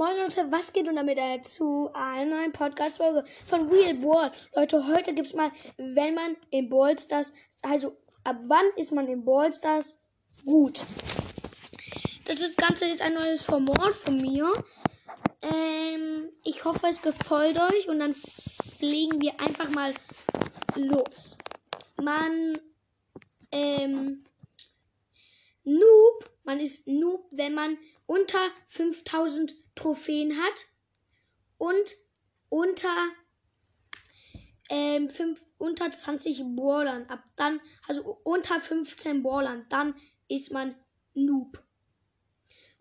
Moin 0.00 0.16
Leute, 0.16 0.50
was 0.50 0.72
geht 0.72 0.88
und 0.88 0.96
damit 0.96 1.18
äh, 1.18 1.42
zu 1.42 1.90
einer 1.92 2.34
neuen 2.34 2.52
Podcast-Folge 2.52 3.22
von 3.44 3.68
Real 3.68 3.92
Ball. 3.96 4.32
Leute, 4.56 4.86
heute 4.86 5.12
gibt 5.12 5.26
es 5.26 5.34
mal, 5.34 5.52
wenn 5.76 6.14
man 6.14 6.38
in 6.48 6.70
Ballstars, 6.70 7.30
also 7.60 7.98
ab 8.24 8.38
wann 8.46 8.64
ist 8.76 8.92
man 8.92 9.08
in 9.08 9.26
Ballstars 9.26 9.94
gut? 10.46 10.86
Das 12.24 12.40
ist, 12.40 12.56
Ganze 12.56 12.86
ist 12.86 13.02
ein 13.02 13.12
neues 13.12 13.44
Format 13.44 13.92
von 13.92 14.16
mir. 14.16 14.50
Ähm, 15.42 16.30
ich 16.44 16.64
hoffe, 16.64 16.86
es 16.86 17.02
gefällt 17.02 17.58
euch 17.58 17.86
und 17.86 17.98
dann 17.98 18.14
fliegen 18.78 19.20
wir 19.20 19.38
einfach 19.38 19.68
mal 19.68 19.92
los. 20.76 21.36
Man, 22.02 22.58
ähm, 23.52 24.24
Noob, 25.64 26.30
man 26.44 26.58
ist 26.58 26.88
Noob, 26.88 27.26
wenn 27.32 27.52
man 27.52 27.76
unter 28.06 28.40
5000 28.68 29.60
Trophäen 29.80 30.36
hat 30.36 30.66
und 31.56 31.94
unter 32.50 32.94
ähm, 34.68 35.08
5, 35.08 35.42
unter 35.58 35.90
20 35.90 36.42
Ballern. 36.54 37.08
Ab 37.08 37.24
dann, 37.36 37.60
also 37.88 38.20
unter 38.22 38.60
15 38.60 39.22
Ballern, 39.22 39.64
dann 39.70 39.94
ist 40.28 40.52
man 40.52 40.74
Noob. 41.14 41.62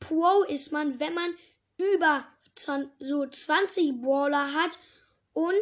Pro 0.00 0.42
ist 0.44 0.72
man, 0.72 0.98
wenn 0.98 1.14
man 1.14 1.34
über 1.76 2.26
so 2.98 3.26
20 3.26 4.00
Baller 4.00 4.54
hat 4.54 4.78
und 5.34 5.54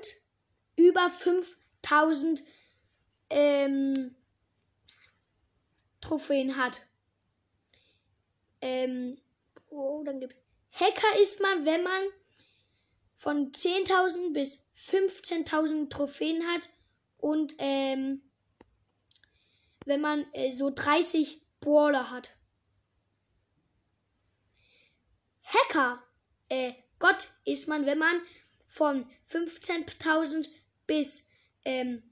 über 0.76 1.10
5000 1.10 2.42
ähm, 3.30 4.14
Trophäen 6.00 6.56
hat. 6.56 6.86
Ähm, 8.60 9.18
oh, 9.70 10.02
dann 10.04 10.20
gibt's. 10.20 10.38
Hacker 10.74 11.20
ist 11.20 11.40
man, 11.40 11.64
wenn 11.64 11.84
man 11.84 12.02
von 13.14 13.52
10.000 13.52 14.32
bis 14.32 14.66
15.000 14.76 15.88
Trophäen 15.88 16.42
hat 16.48 16.68
und 17.16 17.54
ähm, 17.58 18.22
wenn 19.84 20.00
man 20.00 20.26
äh, 20.32 20.52
so 20.52 20.70
30 20.70 21.40
Brawler 21.60 22.10
hat. 22.10 22.36
Hacker, 25.42 26.02
äh, 26.48 26.72
Gott 26.98 27.28
ist 27.44 27.68
man, 27.68 27.86
wenn 27.86 27.98
man 27.98 28.20
von 28.66 29.08
15.000 29.30 30.48
bis, 30.86 31.28
ähm, 31.64 32.02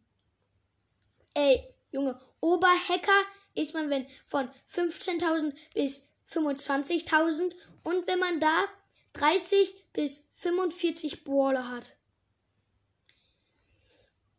äh, 1.34 1.58
Junge, 1.90 2.20
Oberhacker 2.40 3.24
ist 3.54 3.74
man, 3.74 3.90
wenn 3.90 4.06
von 4.26 4.48
15.000 4.70 5.54
bis 5.74 6.06
25.000 6.32 7.54
und 7.84 8.06
wenn 8.06 8.18
man 8.18 8.40
da 8.40 8.64
30 9.14 9.92
bis 9.92 10.28
45 10.34 11.24
Brawler 11.24 11.68
hat. 11.68 11.96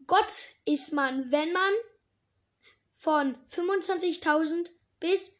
Gott 0.08 0.34
ist 0.66 0.92
man, 0.94 1.32
wenn 1.32 1.54
man 1.54 1.74
von 2.96 3.36
25.000 3.50 4.70
bis 5.00 5.38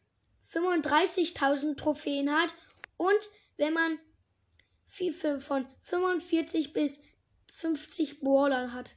35.000 0.52 1.76
Trophäen 1.76 2.30
hat 2.30 2.54
und 2.96 3.18
wenn 3.56 3.72
man 3.72 3.98
von 5.40 5.66
45 5.82 6.72
bis 6.72 7.00
50 7.52 8.20
Brawlern 8.20 8.72
hat. 8.72 8.94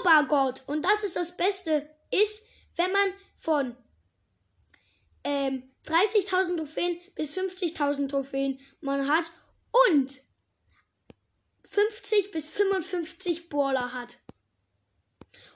Obergott, 0.00 0.62
und 0.66 0.82
das 0.82 1.02
ist 1.04 1.16
das 1.16 1.36
Beste, 1.36 1.88
ist, 2.10 2.44
wenn 2.76 2.92
man 2.92 3.12
von 3.36 3.76
ähm, 5.28 5.62
30.000 5.84 6.56
Trophäen 6.56 6.98
bis 7.14 7.36
50.000 7.36 8.08
Trophäen 8.08 8.58
man 8.80 9.06
hat 9.08 9.30
und 9.90 10.22
50 11.68 12.30
bis 12.30 12.48
55 12.48 13.50
Baller 13.50 13.92
hat. 13.92 14.16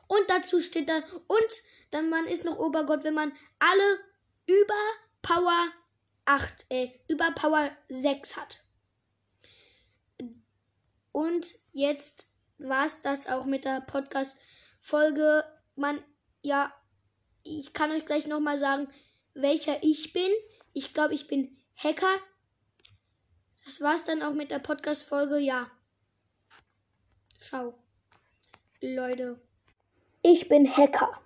Und 0.09 0.29
dazu 0.29 0.61
steht 0.61 0.91
dann, 0.91 1.03
und 1.27 1.53
dann 1.91 2.11
man 2.11 2.27
ist 2.27 2.45
noch 2.45 2.59
Obergott, 2.59 3.03
wenn 3.03 3.15
man 3.15 3.33
alle 3.59 3.99
über 4.47 4.75
Power 5.23 5.69
8, 6.27 6.67
äh, 6.69 6.91
über 7.09 7.31
Power 7.31 7.71
6 7.89 8.37
hat. 8.37 8.63
Und 11.13 11.47
jetzt 11.73 12.27
war 12.59 12.85
es 12.85 13.01
das 13.01 13.27
auch 13.27 13.47
mit 13.47 13.65
der 13.65 13.81
Podcast-Folge. 13.81 15.45
Man, 15.77 16.03
ja, 16.43 16.73
ich 17.43 17.73
kann 17.73 17.91
euch 17.91 18.05
gleich 18.05 18.27
nochmal 18.27 18.59
sagen, 18.59 18.89
welcher 19.35 19.83
ich 19.83 20.13
bin. 20.13 20.31
Ich 20.73 20.95
glaube, 20.95 21.15
ich 21.15 21.27
bin 21.27 21.57
Hacker. 21.77 22.17
Das 23.65 23.81
war's 23.81 24.05
dann 24.05 24.23
auch 24.23 24.35
mit 24.35 24.51
der 24.51 24.59
Podcast-Folge. 24.59 25.39
Ja. 25.39 25.71
Ciao. 27.39 27.75
Leute. 28.81 29.41
Ich 30.23 30.49
bin 30.49 30.77
Hacker. 30.77 31.22